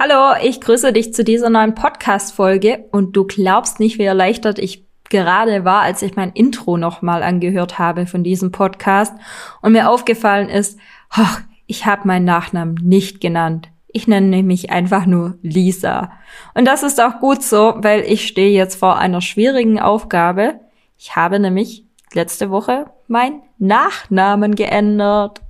Hallo, 0.00 0.36
ich 0.40 0.60
grüße 0.60 0.92
dich 0.92 1.12
zu 1.12 1.24
dieser 1.24 1.50
neuen 1.50 1.74
Podcast-Folge 1.74 2.84
und 2.92 3.16
du 3.16 3.24
glaubst 3.24 3.80
nicht, 3.80 3.98
wie 3.98 4.04
erleichtert 4.04 4.60
ich 4.60 4.84
gerade 5.10 5.64
war, 5.64 5.82
als 5.82 6.02
ich 6.02 6.14
mein 6.14 6.30
Intro 6.30 6.76
nochmal 6.76 7.24
angehört 7.24 7.80
habe 7.80 8.06
von 8.06 8.22
diesem 8.22 8.52
Podcast 8.52 9.12
und 9.60 9.72
mir 9.72 9.90
aufgefallen 9.90 10.50
ist, 10.50 10.78
ach, 11.10 11.40
ich 11.66 11.84
habe 11.84 12.06
meinen 12.06 12.26
Nachnamen 12.26 12.76
nicht 12.80 13.20
genannt. 13.20 13.70
Ich 13.88 14.06
nenne 14.06 14.44
mich 14.44 14.70
einfach 14.70 15.04
nur 15.04 15.36
Lisa. 15.42 16.12
Und 16.54 16.64
das 16.66 16.84
ist 16.84 17.00
auch 17.02 17.18
gut 17.18 17.42
so, 17.42 17.74
weil 17.78 18.02
ich 18.02 18.28
stehe 18.28 18.56
jetzt 18.56 18.76
vor 18.76 18.98
einer 18.98 19.20
schwierigen 19.20 19.80
Aufgabe. 19.80 20.60
Ich 20.96 21.16
habe 21.16 21.40
nämlich 21.40 21.84
letzte 22.12 22.50
Woche 22.50 22.86
meinen 23.08 23.42
Nachnamen 23.58 24.54
geändert. 24.54 25.40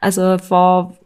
Also 0.00 0.38
vor 0.38 0.96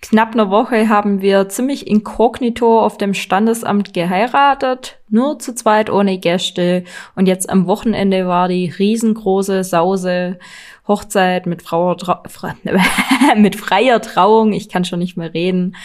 knapp 0.00 0.32
einer 0.32 0.50
Woche 0.50 0.88
haben 0.88 1.20
wir 1.20 1.48
ziemlich 1.48 1.86
inkognito 1.86 2.80
auf 2.80 2.98
dem 2.98 3.14
Standesamt 3.14 3.94
geheiratet, 3.94 4.98
nur 5.08 5.38
zu 5.38 5.54
zweit 5.54 5.90
ohne 5.90 6.18
Gäste. 6.18 6.84
Und 7.16 7.26
jetzt 7.26 7.50
am 7.50 7.66
Wochenende 7.66 8.26
war 8.26 8.48
die 8.48 8.68
riesengroße 8.68 9.64
Sause 9.64 10.38
Hochzeit 10.86 11.46
mit, 11.46 11.62
Frau, 11.62 11.96
mit 13.36 13.56
freier 13.56 14.00
Trauung. 14.00 14.52
Ich 14.52 14.68
kann 14.68 14.84
schon 14.84 15.00
nicht 15.00 15.16
mehr 15.16 15.34
reden. 15.34 15.76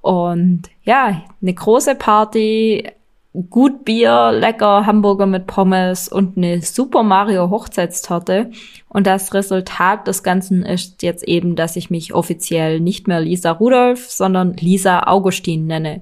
Und 0.00 0.62
ja, 0.82 1.22
eine 1.40 1.54
große 1.54 1.94
Party, 1.94 2.90
gut 3.32 3.84
Bier, 3.84 4.32
lecker 4.32 4.86
Hamburger 4.86 5.26
mit 5.26 5.46
Pommes 5.46 6.08
und 6.08 6.36
eine 6.36 6.62
Super 6.62 7.02
Mario 7.02 7.50
Hochzeitstorte. 7.50 8.50
Und 8.88 9.06
das 9.06 9.32
Resultat 9.34 10.08
des 10.08 10.22
Ganzen 10.22 10.64
ist 10.64 11.02
jetzt 11.02 11.22
eben, 11.24 11.54
dass 11.54 11.76
ich 11.76 11.90
mich 11.90 12.12
offiziell 12.12 12.80
nicht 12.80 13.06
mehr 13.06 13.20
Lisa 13.20 13.52
Rudolph, 13.52 14.10
sondern 14.10 14.54
Lisa 14.54 15.06
Augustin 15.06 15.66
nenne. 15.66 16.00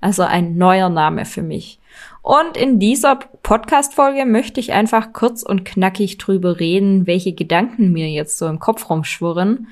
Also 0.00 0.22
ein 0.22 0.56
neuer 0.56 0.88
Name 0.88 1.24
für 1.24 1.42
mich. 1.42 1.80
Und 2.22 2.56
in 2.56 2.78
dieser 2.78 3.16
Podcast-Folge 3.16 4.24
möchte 4.24 4.60
ich 4.60 4.72
einfach 4.72 5.12
kurz 5.12 5.42
und 5.42 5.64
knackig 5.64 6.18
drüber 6.18 6.60
reden, 6.60 7.08
welche 7.08 7.32
Gedanken 7.32 7.92
mir 7.92 8.08
jetzt 8.08 8.38
so 8.38 8.46
im 8.46 8.60
Kopf 8.60 8.88
rumschwirren, 8.88 9.66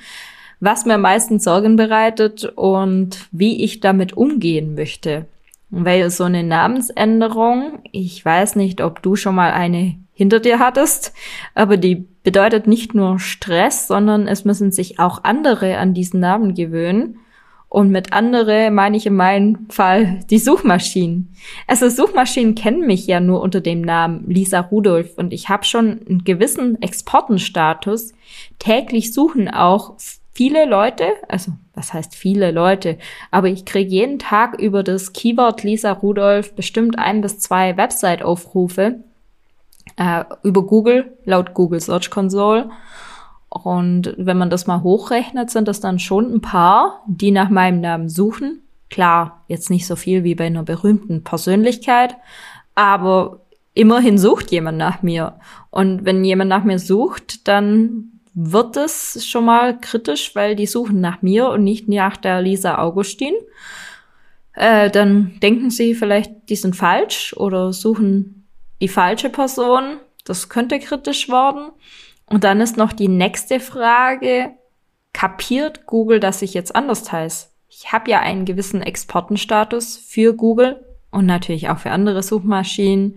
was 0.58 0.86
mir 0.86 0.98
meistens 0.98 1.44
Sorgen 1.44 1.76
bereitet 1.76 2.44
und 2.56 3.28
wie 3.30 3.62
ich 3.62 3.78
damit 3.78 4.16
umgehen 4.16 4.74
möchte. 4.74 5.26
Weil 5.84 6.10
so 6.10 6.24
eine 6.24 6.42
Namensänderung, 6.42 7.80
ich 7.92 8.24
weiß 8.24 8.56
nicht, 8.56 8.80
ob 8.80 9.02
du 9.02 9.16
schon 9.16 9.34
mal 9.34 9.52
eine 9.52 9.96
hinter 10.12 10.40
dir 10.40 10.58
hattest, 10.58 11.12
aber 11.54 11.76
die 11.76 12.06
bedeutet 12.22 12.66
nicht 12.66 12.94
nur 12.94 13.18
Stress, 13.18 13.86
sondern 13.86 14.26
es 14.26 14.46
müssen 14.46 14.72
sich 14.72 14.98
auch 14.98 15.22
andere 15.24 15.76
an 15.76 15.92
diesen 15.92 16.20
Namen 16.20 16.54
gewöhnen. 16.54 17.18
Und 17.68 17.90
mit 17.90 18.12
andere 18.14 18.70
meine 18.70 18.96
ich 18.96 19.04
in 19.06 19.16
meinem 19.16 19.68
Fall 19.68 20.20
die 20.30 20.38
Suchmaschinen. 20.38 21.34
Also 21.66 21.90
Suchmaschinen 21.90 22.54
kennen 22.54 22.86
mich 22.86 23.06
ja 23.06 23.20
nur 23.20 23.42
unter 23.42 23.60
dem 23.60 23.82
Namen 23.82 24.24
Lisa 24.30 24.60
Rudolph 24.60 25.18
und 25.18 25.34
ich 25.34 25.50
habe 25.50 25.64
schon 25.64 26.00
einen 26.08 26.24
gewissen 26.24 26.80
Exportenstatus. 26.80 28.14
Täglich 28.58 29.12
suchen 29.12 29.48
auch 29.50 29.96
viele 30.32 30.64
Leute, 30.64 31.04
also 31.28 31.52
was 31.76 31.92
heißt 31.92 32.16
viele 32.16 32.50
Leute, 32.50 32.98
aber 33.30 33.48
ich 33.48 33.64
kriege 33.64 33.90
jeden 33.90 34.18
Tag 34.18 34.58
über 34.58 34.82
das 34.82 35.12
Keyword 35.12 35.62
Lisa 35.62 35.92
Rudolph 35.92 36.54
bestimmt 36.54 36.98
ein 36.98 37.20
bis 37.20 37.38
zwei 37.38 37.76
Website-Aufrufe 37.76 39.00
äh, 39.96 40.24
über 40.42 40.62
Google, 40.62 41.16
laut 41.24 41.54
Google 41.54 41.80
Search 41.80 42.10
Console. 42.10 42.70
Und 43.48 44.14
wenn 44.18 44.38
man 44.38 44.50
das 44.50 44.66
mal 44.66 44.82
hochrechnet, 44.82 45.50
sind 45.50 45.68
das 45.68 45.80
dann 45.80 45.98
schon 45.98 46.32
ein 46.32 46.40
paar, 46.40 47.02
die 47.06 47.30
nach 47.30 47.50
meinem 47.50 47.80
Namen 47.80 48.08
suchen. 48.08 48.62
Klar, 48.90 49.44
jetzt 49.48 49.70
nicht 49.70 49.86
so 49.86 49.96
viel 49.96 50.24
wie 50.24 50.34
bei 50.34 50.46
einer 50.46 50.62
berühmten 50.62 51.24
Persönlichkeit, 51.24 52.16
aber 52.74 53.40
immerhin 53.74 54.18
sucht 54.18 54.50
jemand 54.50 54.78
nach 54.78 55.02
mir. 55.02 55.34
Und 55.70 56.04
wenn 56.04 56.24
jemand 56.24 56.48
nach 56.48 56.64
mir 56.64 56.78
sucht, 56.78 57.46
dann 57.48 58.15
wird 58.38 58.76
es 58.76 59.26
schon 59.26 59.46
mal 59.46 59.80
kritisch, 59.80 60.36
weil 60.36 60.56
die 60.56 60.66
suchen 60.66 61.00
nach 61.00 61.22
mir 61.22 61.48
und 61.48 61.64
nicht 61.64 61.88
nach 61.88 62.18
der 62.18 62.42
Lisa 62.42 62.78
Augustin. 62.78 63.34
Äh, 64.52 64.90
dann 64.90 65.40
denken 65.40 65.70
sie 65.70 65.94
vielleicht, 65.94 66.50
die 66.50 66.56
sind 66.56 66.76
falsch 66.76 67.34
oder 67.34 67.72
suchen 67.72 68.46
die 68.82 68.88
falsche 68.88 69.30
Person. 69.30 69.96
Das 70.24 70.50
könnte 70.50 70.78
kritisch 70.78 71.30
werden. 71.30 71.70
Und 72.26 72.44
dann 72.44 72.60
ist 72.60 72.76
noch 72.76 72.92
die 72.92 73.08
nächste 73.08 73.58
Frage, 73.58 74.50
kapiert 75.14 75.86
Google, 75.86 76.20
dass 76.20 76.42
ich 76.42 76.52
jetzt 76.52 76.76
anders 76.76 77.10
heiße? 77.10 77.48
Ich 77.70 77.90
habe 77.90 78.10
ja 78.10 78.20
einen 78.20 78.44
gewissen 78.44 78.82
Exportenstatus 78.82 79.96
für 79.96 80.34
Google 80.34 80.84
und 81.10 81.24
natürlich 81.24 81.70
auch 81.70 81.78
für 81.78 81.90
andere 81.90 82.22
Suchmaschinen. 82.22 83.16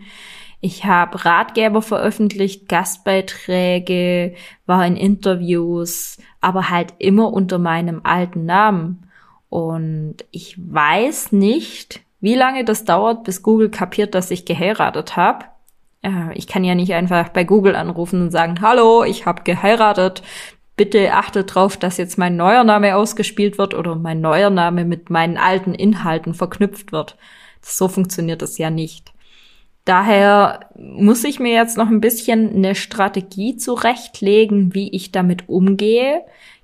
Ich 0.62 0.84
habe 0.84 1.24
Ratgeber 1.24 1.82
veröffentlicht, 1.82 2.68
Gastbeiträge, 2.68 4.36
war 4.66 4.86
in 4.86 4.98
Interviews, 4.98 6.18
aber 6.42 6.70
halt 6.70 6.94
immer 7.00 7.32
unter 7.32 7.60
meinem 7.60 8.02
alten 8.04 8.46
Namen. 8.46 9.10
Und 9.48 10.18
ich 10.32 10.58
weiß 10.58 11.32
nicht, 11.32 12.02
wie 12.20 12.36
lange 12.36 12.66
das 12.66 12.84
dauert, 12.84 13.24
bis 13.24 13.42
Google 13.42 13.70
kapiert, 13.70 14.14
dass 14.16 14.32
ich 14.32 14.46
geheiratet 14.46 15.16
habe. 15.16 15.46
Äh, 16.02 16.34
ich 16.34 16.48
kann 16.48 16.66
ja 16.66 16.76
nicht 16.76 16.94
einfach 16.94 17.30
bei 17.30 17.46
Google 17.46 17.76
anrufen 17.76 18.22
und 18.22 18.32
sagen, 18.32 18.62
hallo, 18.62 19.04
ich 19.04 19.26
habe 19.26 19.44
geheiratet. 19.44 20.22
Bitte 20.76 21.14
achtet 21.14 21.56
drauf, 21.56 21.78
dass 21.78 21.98
jetzt 21.98 22.18
mein 22.18 22.36
neuer 22.36 22.64
Name 22.64 22.96
ausgespielt 22.96 23.58
wird 23.58 23.74
oder 23.74 23.96
mein 23.96 24.22
neuer 24.22 24.50
Name 24.50 24.86
mit 24.86 25.10
meinen 25.10 25.38
alten 25.38 25.74
Inhalten 25.74 26.34
verknüpft 26.34 26.92
wird. 26.92 27.18
So 27.62 27.88
funktioniert 27.88 28.42
das 28.42 28.58
ja 28.58 28.70
nicht. 28.70 29.14
Daher 29.90 30.70
muss 30.78 31.24
ich 31.24 31.40
mir 31.40 31.52
jetzt 31.52 31.76
noch 31.76 31.88
ein 31.88 32.00
bisschen 32.00 32.54
eine 32.54 32.76
Strategie 32.76 33.58
zurechtlegen, 33.58 34.76
wie 34.76 34.92
ich 34.92 35.12
damit 35.12 35.50
umgehe. 35.50 36.22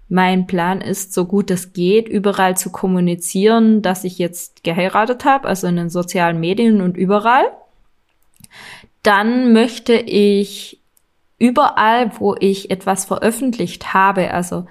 Mein 0.07 0.45
Plan 0.45 0.79
ist, 0.79 1.11
so 1.11 1.25
gut 1.25 1.49
es 1.49 1.73
geht, 1.73 2.07
überall 2.07 2.55
zu 2.55 2.71
kommunizieren, 2.71 3.81
dass 3.81 4.03
ich 4.03 4.19
jetzt 4.19 4.63
geheiratet 4.63 5.25
habe, 5.25 5.47
also 5.47 5.65
in 5.65 5.75
den 5.75 5.89
sozialen 5.89 6.39
Medien 6.39 6.81
und 6.81 6.97
überall. 6.97 7.45
Dann 9.01 9.53
möchte 9.53 9.93
ich 9.95 10.79
überall, 11.39 12.11
wo 12.19 12.35
ich 12.39 12.69
etwas 12.69 13.05
veröffentlicht 13.05 13.95
habe, 13.95 14.29
also 14.35 14.67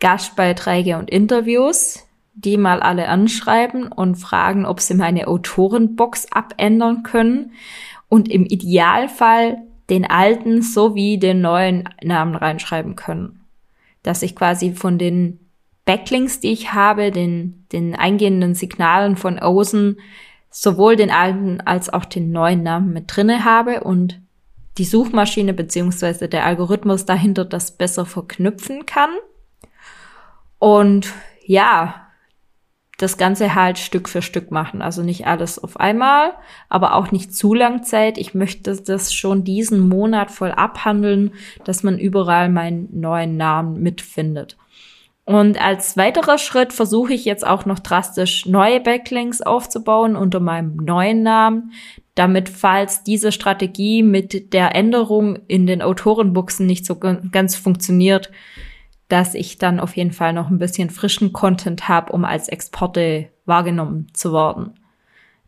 Gastbeiträge 0.00 0.96
und 0.96 1.10
Interviews, 1.10 2.06
die 2.32 2.56
mal 2.56 2.80
alle 2.80 3.08
anschreiben 3.08 3.92
und 3.92 4.14
fragen, 4.14 4.64
ob 4.64 4.80
sie 4.80 4.94
meine 4.94 5.28
Autorenbox 5.28 6.32
abändern 6.32 7.02
können 7.02 7.52
und 8.08 8.30
im 8.30 8.44
Idealfall 8.44 9.58
den 9.90 10.04
alten 10.04 10.62
sowie 10.62 11.18
den 11.18 11.40
neuen 11.40 11.88
Namen 12.02 12.34
reinschreiben 12.34 12.96
können. 12.96 13.40
Dass 14.02 14.22
ich 14.22 14.36
quasi 14.36 14.72
von 14.72 14.98
den 14.98 15.40
Backlinks, 15.84 16.40
die 16.40 16.52
ich 16.52 16.72
habe, 16.72 17.10
den, 17.10 17.66
den 17.72 17.94
eingehenden 17.94 18.54
Signalen 18.54 19.16
von 19.16 19.38
außen, 19.38 19.98
sowohl 20.50 20.96
den 20.96 21.10
alten 21.10 21.60
als 21.60 21.90
auch 21.90 22.04
den 22.04 22.30
neuen 22.30 22.62
Namen 22.62 22.92
mit 22.92 23.04
drinne 23.06 23.44
habe 23.44 23.84
und 23.84 24.20
die 24.76 24.84
Suchmaschine 24.84 25.54
beziehungsweise 25.54 26.28
der 26.28 26.44
Algorithmus 26.44 27.04
dahinter 27.04 27.44
das 27.44 27.76
besser 27.76 28.06
verknüpfen 28.06 28.86
kann. 28.86 29.10
Und 30.58 31.12
ja, 31.44 32.07
das 32.98 33.16
Ganze 33.16 33.54
halt 33.54 33.78
Stück 33.78 34.08
für 34.08 34.22
Stück 34.22 34.50
machen. 34.50 34.82
Also 34.82 35.02
nicht 35.02 35.26
alles 35.26 35.62
auf 35.62 35.78
einmal, 35.78 36.32
aber 36.68 36.94
auch 36.94 37.12
nicht 37.12 37.34
zu 37.34 37.54
lang 37.54 37.84
Zeit. 37.84 38.18
Ich 38.18 38.34
möchte 38.34 38.76
das 38.76 39.14
schon 39.14 39.44
diesen 39.44 39.88
Monat 39.88 40.30
voll 40.30 40.50
abhandeln, 40.50 41.32
dass 41.64 41.82
man 41.82 41.98
überall 41.98 42.48
meinen 42.48 42.88
neuen 42.92 43.36
Namen 43.36 43.80
mitfindet. 43.80 44.56
Und 45.24 45.62
als 45.62 45.96
weiterer 45.96 46.38
Schritt 46.38 46.72
versuche 46.72 47.12
ich 47.12 47.24
jetzt 47.24 47.46
auch 47.46 47.66
noch 47.66 47.78
drastisch 47.78 48.46
neue 48.46 48.80
Backlinks 48.80 49.42
aufzubauen 49.42 50.16
unter 50.16 50.40
meinem 50.40 50.76
neuen 50.76 51.22
Namen, 51.22 51.72
damit 52.14 52.48
falls 52.48 53.04
diese 53.04 53.30
Strategie 53.30 54.02
mit 54.02 54.52
der 54.54 54.74
Änderung 54.74 55.38
in 55.46 55.66
den 55.66 55.82
Autorenbuchsen 55.82 56.66
nicht 56.66 56.86
so 56.86 56.98
ganz 56.98 57.54
funktioniert, 57.54 58.30
dass 59.08 59.34
ich 59.34 59.58
dann 59.58 59.80
auf 59.80 59.96
jeden 59.96 60.12
Fall 60.12 60.32
noch 60.32 60.50
ein 60.50 60.58
bisschen 60.58 60.90
frischen 60.90 61.32
Content 61.32 61.88
habe, 61.88 62.12
um 62.12 62.24
als 62.24 62.48
Exporte 62.48 63.28
wahrgenommen 63.46 64.08
zu 64.12 64.32
werden. 64.32 64.74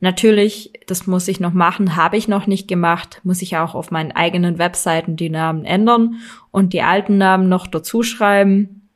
Natürlich, 0.01 0.73
das 0.87 1.07
muss 1.07 1.29
ich 1.29 1.41
noch 1.41 1.53
machen, 1.53 1.95
habe 1.95 2.17
ich 2.17 2.27
noch 2.27 2.47
nicht 2.47 2.69
gemacht, 2.69 3.21
muss 3.23 3.43
ich 3.43 3.59
auch 3.59 3.75
auf 3.75 3.91
meinen 3.91 4.13
eigenen 4.13 4.59
Webseiten 4.59 5.17
die 5.17 5.29
Namen 5.29 5.67
ändern 5.67 6.17
und 6.51 6.73
die 6.73 6.81
alten 6.81 7.19
Namen 7.19 7.51
noch 7.51 7.67
dazu 7.67 8.03
schreiben. 8.03 8.89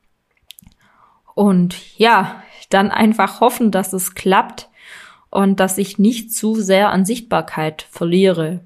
Und 1.34 1.98
ja, 1.98 2.42
dann 2.70 2.90
einfach 2.90 3.40
hoffen, 3.40 3.70
dass 3.70 3.92
es 3.92 4.14
klappt 4.14 4.70
und 5.28 5.60
dass 5.60 5.76
ich 5.76 5.98
nicht 5.98 6.32
zu 6.32 6.54
sehr 6.54 6.90
an 6.90 7.04
Sichtbarkeit 7.04 7.86
verliere. 7.90 8.60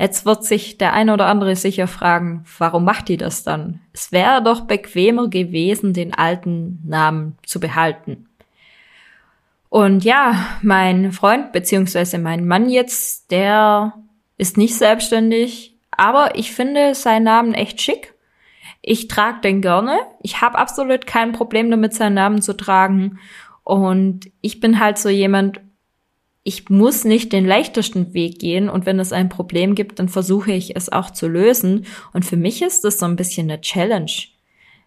Jetzt 0.00 0.24
wird 0.24 0.44
sich 0.44 0.78
der 0.78 0.94
eine 0.94 1.12
oder 1.12 1.26
andere 1.26 1.54
sicher 1.56 1.86
fragen, 1.86 2.44
warum 2.56 2.84
macht 2.84 3.08
die 3.08 3.18
das 3.18 3.42
dann? 3.42 3.80
Es 3.92 4.12
wäre 4.12 4.42
doch 4.42 4.62
bequemer 4.62 5.28
gewesen, 5.28 5.92
den 5.92 6.14
alten 6.14 6.80
Namen 6.86 7.36
zu 7.44 7.60
behalten. 7.60 8.26
Und 9.68 10.02
ja, 10.02 10.46
mein 10.62 11.12
Freund 11.12 11.52
beziehungsweise 11.52 12.16
mein 12.16 12.46
Mann 12.46 12.70
jetzt, 12.70 13.30
der 13.30 13.92
ist 14.38 14.56
nicht 14.56 14.74
selbstständig, 14.74 15.76
aber 15.90 16.34
ich 16.34 16.52
finde 16.52 16.94
seinen 16.94 17.24
Namen 17.24 17.52
echt 17.52 17.82
schick. 17.82 18.14
Ich 18.80 19.06
trage 19.06 19.42
den 19.42 19.60
gerne. 19.60 19.98
Ich 20.22 20.40
habe 20.40 20.56
absolut 20.56 21.06
kein 21.06 21.32
Problem 21.32 21.70
damit, 21.70 21.92
seinen 21.92 22.14
Namen 22.14 22.40
zu 22.40 22.56
tragen. 22.56 23.18
Und 23.64 24.30
ich 24.40 24.60
bin 24.60 24.80
halt 24.80 24.96
so 24.96 25.10
jemand, 25.10 25.60
ich 26.42 26.70
muss 26.70 27.04
nicht 27.04 27.32
den 27.32 27.46
leichtesten 27.46 28.14
Weg 28.14 28.38
gehen 28.38 28.68
und 28.70 28.86
wenn 28.86 28.98
es 28.98 29.12
ein 29.12 29.28
Problem 29.28 29.74
gibt, 29.74 29.98
dann 29.98 30.08
versuche 30.08 30.52
ich 30.52 30.74
es 30.74 30.90
auch 30.90 31.10
zu 31.10 31.28
lösen. 31.28 31.86
Und 32.12 32.24
für 32.24 32.36
mich 32.36 32.62
ist 32.62 32.84
das 32.84 32.98
so 32.98 33.06
ein 33.06 33.16
bisschen 33.16 33.50
eine 33.50 33.60
Challenge. 33.60 34.10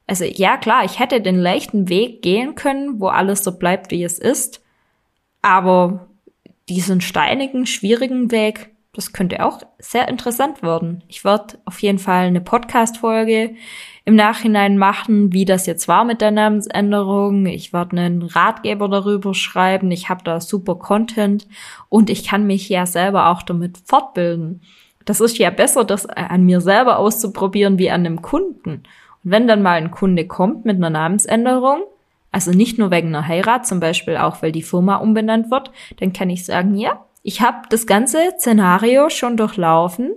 Also 0.07 0.25
ja, 0.25 0.57
klar, 0.57 0.83
ich 0.83 0.99
hätte 0.99 1.21
den 1.21 1.37
leichten 1.37 1.89
Weg 1.89 2.21
gehen 2.21 2.55
können, 2.55 2.99
wo 2.99 3.07
alles 3.07 3.43
so 3.43 3.57
bleibt, 3.57 3.91
wie 3.91 4.03
es 4.03 4.17
ist. 4.17 4.61
Aber 5.41 6.07
diesen 6.69 7.01
steinigen, 7.01 7.65
schwierigen 7.65 8.31
Weg, 8.31 8.72
das 8.95 9.11
könnte 9.11 9.43
auch 9.43 9.59
sehr 9.79 10.07
interessant 10.07 10.61
werden. 10.61 11.03
Ich 11.07 11.25
werde 11.25 11.57
auf 11.65 11.81
jeden 11.81 11.97
Fall 11.97 12.27
eine 12.27 12.41
Podcast-Folge 12.41 13.55
im 14.05 14.15
Nachhinein 14.15 14.77
machen, 14.77 15.33
wie 15.33 15.45
das 15.45 15.65
jetzt 15.65 15.87
war 15.87 16.05
mit 16.05 16.21
der 16.21 16.29
Namensänderung. 16.29 17.47
Ich 17.47 17.73
werde 17.73 17.97
einen 17.97 18.21
Ratgeber 18.21 18.87
darüber 18.89 19.33
schreiben. 19.33 19.89
Ich 19.89 20.09
habe 20.09 20.23
da 20.23 20.39
super 20.39 20.75
Content 20.75 21.47
und 21.89 22.11
ich 22.11 22.27
kann 22.27 22.45
mich 22.45 22.69
ja 22.69 22.85
selber 22.85 23.29
auch 23.29 23.41
damit 23.41 23.79
fortbilden. 23.83 24.61
Das 25.05 25.21
ist 25.21 25.39
ja 25.39 25.49
besser, 25.49 25.85
das 25.85 26.05
an 26.05 26.45
mir 26.45 26.61
selber 26.61 26.99
auszuprobieren 26.99 27.79
wie 27.79 27.89
an 27.89 28.05
einem 28.05 28.21
Kunden. 28.21 28.83
Und 29.23 29.31
wenn 29.31 29.47
dann 29.47 29.63
mal 29.63 29.77
ein 29.77 29.89
Kunde 29.91 30.27
kommt 30.27 30.65
mit 30.65 30.77
einer 30.77 30.91
Namensänderung, 30.91 31.81
also 32.31 32.51
nicht 32.51 32.77
nur 32.77 32.91
wegen 32.91 33.07
einer 33.07 33.27
Heirat, 33.27 33.65
zum 33.65 33.79
Beispiel 33.79 34.17
auch, 34.17 34.41
weil 34.43 34.51
die 34.51 34.61
Firma 34.61 34.97
umbenannt 34.97 35.49
wird, 35.49 35.71
dann 35.99 36.13
kann 36.13 36.29
ich 36.29 36.45
sagen, 36.45 36.75
ja, 36.77 37.03
ich 37.23 37.41
habe 37.41 37.67
das 37.69 37.87
ganze 37.87 38.33
Szenario 38.37 39.09
schon 39.09 39.37
durchlaufen. 39.37 40.11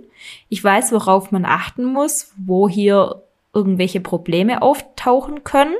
Ich 0.49 0.61
weiß, 0.61 0.91
worauf 0.91 1.31
man 1.31 1.45
achten 1.45 1.85
muss, 1.85 2.33
wo 2.37 2.67
hier 2.67 3.23
irgendwelche 3.53 4.01
Probleme 4.01 4.61
auftauchen 4.61 5.45
können 5.45 5.75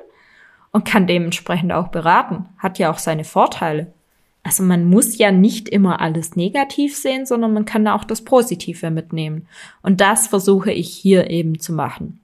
und 0.72 0.86
kann 0.86 1.06
dementsprechend 1.06 1.74
auch 1.74 1.90
beraten. 1.90 2.46
Hat 2.58 2.80
ja 2.80 2.90
auch 2.90 2.98
seine 2.98 3.26
Vorteile. 3.26 3.94
Also 4.42 4.64
man 4.64 4.90
muss 4.90 5.18
ja 5.18 5.32
nicht 5.32 5.68
immer 5.68 6.00
alles 6.00 6.38
negativ 6.38 6.96
sehen, 6.96 7.26
sondern 7.26 7.54
man 7.54 7.66
kann 7.66 7.86
auch 7.90 8.06
das 8.06 8.24
Positive 8.24 8.90
mitnehmen. 8.90 9.48
Und 9.82 10.00
das 10.00 10.28
versuche 10.28 10.72
ich 10.72 10.90
hier 10.90 11.30
eben 11.30 11.60
zu 11.60 11.74
machen. 11.74 12.22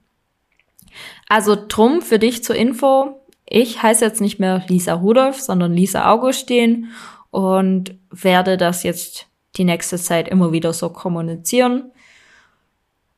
Also 1.28 1.56
drum 1.68 2.00
für 2.00 2.18
dich 2.18 2.42
zur 2.42 2.56
Info. 2.56 3.20
Ich 3.46 3.82
heiße 3.82 4.02
jetzt 4.02 4.22
nicht 4.22 4.40
mehr 4.40 4.64
Lisa 4.68 4.94
Rudolph, 4.94 5.38
sondern 5.38 5.74
Lisa 5.74 6.10
Augustin 6.10 6.88
und 7.34 7.96
werde 8.12 8.56
das 8.56 8.84
jetzt 8.84 9.26
die 9.56 9.64
nächste 9.64 9.96
Zeit 9.96 10.28
immer 10.28 10.52
wieder 10.52 10.72
so 10.72 10.88
kommunizieren 10.88 11.90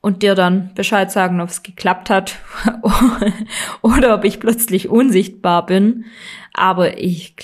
und 0.01 0.23
dir 0.23 0.35
dann 0.35 0.71
Bescheid 0.75 1.13
sagen, 1.13 1.39
ob 1.43 1.51
es 1.51 1.63
geklappt 1.63 2.09
hat 2.09 2.37
oder 3.83 4.15
ob 4.15 4.25
ich 4.25 4.41
plötzlich 4.41 4.89
unsichtbar 4.89 5.67
bin. 5.67 6.07
Aber 6.55 6.97
ich, 6.97 7.35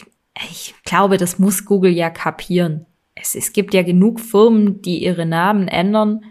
ich 0.50 0.74
glaube, 0.86 1.18
das 1.18 1.38
muss 1.38 1.66
Google 1.66 1.92
ja 1.92 2.08
kapieren. 2.08 2.86
Es, 3.14 3.34
es 3.34 3.52
gibt 3.52 3.74
ja 3.74 3.82
genug 3.82 4.18
Firmen, 4.18 4.80
die 4.80 5.04
ihre 5.04 5.26
Namen 5.26 5.68
ändern. 5.68 6.24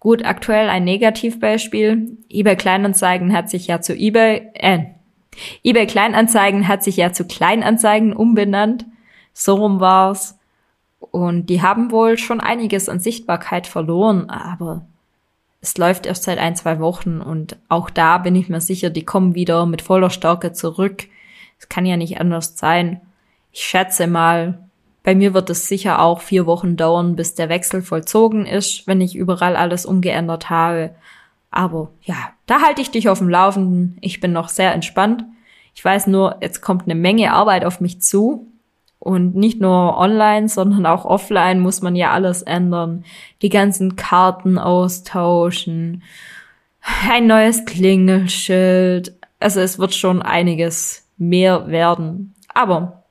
Gut, 0.00 0.24
aktuell 0.24 0.70
ein 0.70 0.84
Negativbeispiel. 0.84 2.16
eBay 2.30 2.56
Kleinanzeigen 2.56 3.34
hat 3.34 3.50
sich 3.50 3.66
ja 3.66 3.82
zu 3.82 3.94
eBay, 3.94 4.48
äh, 4.54 4.84
eBay 5.62 5.86
Kleinanzeigen 5.86 6.68
hat 6.68 6.82
sich 6.82 6.96
ja 6.96 7.12
zu 7.12 7.26
Kleinanzeigen 7.26 8.14
umbenannt. 8.14 8.86
So 9.38 9.54
rum 9.54 9.78
war's. 9.78 10.36
Und 10.98 11.46
die 11.46 11.62
haben 11.62 11.92
wohl 11.92 12.18
schon 12.18 12.40
einiges 12.40 12.88
an 12.88 12.98
Sichtbarkeit 12.98 13.68
verloren, 13.68 14.28
aber 14.28 14.84
es 15.60 15.78
läuft 15.78 16.06
erst 16.06 16.24
seit 16.24 16.38
ein, 16.38 16.56
zwei 16.56 16.80
Wochen 16.80 17.20
und 17.20 17.56
auch 17.68 17.88
da 17.88 18.18
bin 18.18 18.34
ich 18.34 18.48
mir 18.48 18.60
sicher, 18.60 18.90
die 18.90 19.04
kommen 19.04 19.36
wieder 19.36 19.64
mit 19.66 19.80
voller 19.80 20.10
Stärke 20.10 20.52
zurück. 20.52 21.04
Es 21.58 21.68
kann 21.68 21.86
ja 21.86 21.96
nicht 21.96 22.20
anders 22.20 22.58
sein. 22.58 23.00
Ich 23.52 23.60
schätze 23.60 24.08
mal, 24.08 24.58
bei 25.04 25.14
mir 25.14 25.34
wird 25.34 25.50
es 25.50 25.68
sicher 25.68 26.02
auch 26.02 26.20
vier 26.20 26.46
Wochen 26.46 26.76
dauern, 26.76 27.14
bis 27.14 27.36
der 27.36 27.48
Wechsel 27.48 27.82
vollzogen 27.82 28.44
ist, 28.44 28.88
wenn 28.88 29.00
ich 29.00 29.14
überall 29.14 29.54
alles 29.54 29.86
umgeändert 29.86 30.50
habe. 30.50 30.94
Aber 31.52 31.90
ja, 32.02 32.16
da 32.46 32.60
halte 32.60 32.82
ich 32.82 32.90
dich 32.90 33.08
auf 33.08 33.18
dem 33.18 33.28
Laufenden. 33.28 33.98
Ich 34.00 34.20
bin 34.20 34.32
noch 34.32 34.48
sehr 34.48 34.74
entspannt. 34.74 35.24
Ich 35.74 35.84
weiß 35.84 36.08
nur, 36.08 36.38
jetzt 36.40 36.60
kommt 36.60 36.84
eine 36.84 36.96
Menge 36.96 37.32
Arbeit 37.32 37.64
auf 37.64 37.80
mich 37.80 38.02
zu. 38.02 38.48
Und 38.98 39.36
nicht 39.36 39.60
nur 39.60 39.96
online, 39.96 40.48
sondern 40.48 40.84
auch 40.86 41.04
offline 41.04 41.60
muss 41.60 41.82
man 41.82 41.94
ja 41.94 42.10
alles 42.10 42.42
ändern. 42.42 43.04
Die 43.42 43.48
ganzen 43.48 43.96
Karten 43.96 44.58
austauschen, 44.58 46.02
ein 47.08 47.26
neues 47.26 47.64
Klingelschild. 47.64 49.14
Also 49.40 49.60
es 49.60 49.78
wird 49.78 49.94
schon 49.94 50.20
einiges 50.20 51.06
mehr 51.16 51.68
werden. 51.68 52.34
Aber 52.52 53.04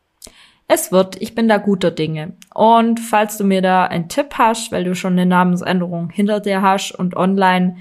es 0.68 0.92
wird, 0.92 1.22
ich 1.22 1.36
bin 1.36 1.48
da 1.48 1.58
guter 1.58 1.92
Dinge. 1.92 2.34
Und 2.54 3.00
falls 3.00 3.38
du 3.38 3.46
mir 3.46 3.62
da 3.62 3.86
einen 3.86 4.10
Tipp 4.10 4.34
hast, 4.34 4.72
weil 4.72 4.84
du 4.84 4.96
schon 4.96 5.14
eine 5.14 5.26
Namensänderung 5.26 6.10
hinter 6.10 6.42
dir 6.42 6.62
hast 6.62 6.92
und 6.92 7.16
online 7.16 7.78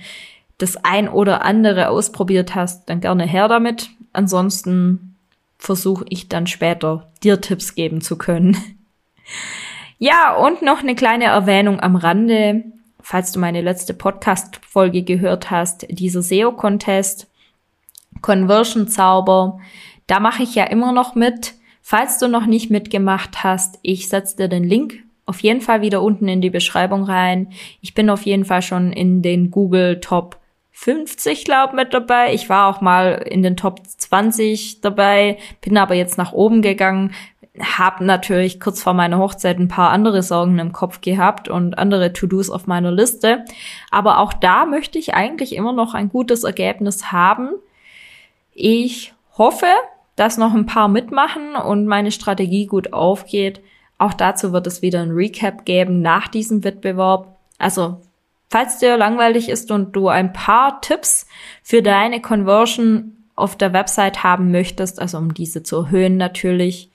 das 0.58 0.76
ein 0.84 1.08
oder 1.08 1.44
andere 1.44 1.88
ausprobiert 1.88 2.54
hast, 2.54 2.88
dann 2.88 3.00
gerne 3.00 3.26
her 3.26 3.48
damit. 3.48 3.90
Ansonsten 4.12 5.15
versuche 5.58 6.04
ich 6.08 6.28
dann 6.28 6.46
später 6.46 7.10
dir 7.22 7.40
Tipps 7.40 7.74
geben 7.74 8.00
zu 8.00 8.16
können. 8.16 8.56
ja, 9.98 10.34
und 10.34 10.62
noch 10.62 10.80
eine 10.80 10.94
kleine 10.94 11.24
Erwähnung 11.24 11.80
am 11.80 11.96
Rande, 11.96 12.64
falls 13.00 13.32
du 13.32 13.40
meine 13.40 13.60
letzte 13.60 13.94
Podcast-Folge 13.94 15.02
gehört 15.02 15.50
hast, 15.50 15.86
dieser 15.90 16.22
SEO-Contest, 16.22 17.28
Conversion 18.22 18.88
Zauber, 18.88 19.60
da 20.06 20.20
mache 20.20 20.42
ich 20.42 20.54
ja 20.54 20.64
immer 20.64 20.92
noch 20.92 21.14
mit. 21.14 21.54
Falls 21.82 22.18
du 22.18 22.28
noch 22.28 22.46
nicht 22.46 22.70
mitgemacht 22.70 23.44
hast, 23.44 23.78
ich 23.82 24.08
setze 24.08 24.36
dir 24.36 24.48
den 24.48 24.64
Link 24.64 25.04
auf 25.26 25.40
jeden 25.40 25.60
Fall 25.60 25.82
wieder 25.82 26.02
unten 26.02 26.28
in 26.28 26.40
die 26.40 26.50
Beschreibung 26.50 27.02
rein. 27.02 27.48
Ich 27.80 27.94
bin 27.94 28.08
auf 28.08 28.22
jeden 28.22 28.44
Fall 28.44 28.62
schon 28.62 28.92
in 28.92 29.22
den 29.22 29.50
Google 29.50 30.00
Top 30.00 30.38
50, 30.78 31.46
glaube 31.46 31.74
mit 31.74 31.94
dabei. 31.94 32.34
Ich 32.34 32.50
war 32.50 32.68
auch 32.68 32.82
mal 32.82 33.24
in 33.26 33.42
den 33.42 33.56
Top 33.56 33.80
20 33.86 34.82
dabei, 34.82 35.38
bin 35.62 35.78
aber 35.78 35.94
jetzt 35.94 36.18
nach 36.18 36.32
oben 36.32 36.60
gegangen, 36.60 37.14
habe 37.58 38.04
natürlich 38.04 38.60
kurz 38.60 38.82
vor 38.82 38.92
meiner 38.92 39.18
Hochzeit 39.18 39.58
ein 39.58 39.68
paar 39.68 39.90
andere 39.90 40.22
Sorgen 40.22 40.58
im 40.58 40.72
Kopf 40.72 41.00
gehabt 41.00 41.48
und 41.48 41.78
andere 41.78 42.12
To-Dos 42.12 42.50
auf 42.50 42.66
meiner 42.66 42.92
Liste. 42.92 43.46
Aber 43.90 44.18
auch 44.18 44.34
da 44.34 44.66
möchte 44.66 44.98
ich 44.98 45.14
eigentlich 45.14 45.56
immer 45.56 45.72
noch 45.72 45.94
ein 45.94 46.10
gutes 46.10 46.44
Ergebnis 46.44 47.10
haben. 47.10 47.52
Ich 48.52 49.14
hoffe, 49.38 49.72
dass 50.14 50.36
noch 50.36 50.52
ein 50.52 50.66
paar 50.66 50.88
mitmachen 50.88 51.56
und 51.56 51.86
meine 51.86 52.12
Strategie 52.12 52.66
gut 52.66 52.92
aufgeht. 52.92 53.62
Auch 53.96 54.12
dazu 54.12 54.52
wird 54.52 54.66
es 54.66 54.82
wieder 54.82 55.00
ein 55.00 55.12
Recap 55.12 55.64
geben 55.64 56.02
nach 56.02 56.28
diesem 56.28 56.64
Wettbewerb. 56.64 57.38
Also 57.58 58.02
Falls 58.48 58.78
dir 58.78 58.96
langweilig 58.96 59.48
ist 59.48 59.70
und 59.70 59.94
du 59.96 60.08
ein 60.08 60.32
paar 60.32 60.80
Tipps 60.80 61.26
für 61.62 61.82
deine 61.82 62.22
Conversion 62.22 63.12
auf 63.34 63.56
der 63.56 63.72
Website 63.72 64.22
haben 64.22 64.50
möchtest, 64.50 65.00
also 65.00 65.18
um 65.18 65.34
diese 65.34 65.62
zu 65.62 65.76
erhöhen 65.76 66.16
natürlich, 66.16 66.90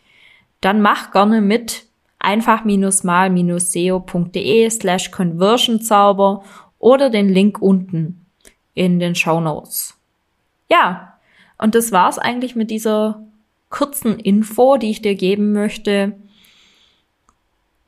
dann 0.62 0.81
mach 0.81 1.12
gerne 1.12 1.41
mit 1.41 1.86
einfach-mal-seo.de 2.20 4.70
slash 4.70 5.12
conversionzauber 5.12 6.43
oder 6.79 7.10
den 7.10 7.29
Link 7.29 7.62
unten 7.62 8.25
in 8.74 9.00
den 9.00 9.15
Show 9.15 9.41
Notes. 9.41 9.98
Ja, 10.70 11.17
und 11.58 11.75
das 11.75 11.91
war's 11.91 12.17
eigentlich 12.17 12.55
mit 12.55 12.72
dieser 12.72 13.22
kurzen 13.70 14.17
Info, 14.20 14.77
die 14.77 14.91
ich 14.91 15.01
dir 15.01 15.15
geben 15.15 15.51
möchte. 15.53 16.13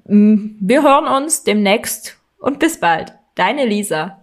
Wir 0.06 0.84
hören 0.84 1.08
uns 1.08 1.44
demnächst 1.44 2.18
und 2.40 2.60
bis 2.60 2.80
bald. 2.80 3.14
Deine 3.36 3.66
Lisa. 3.66 4.23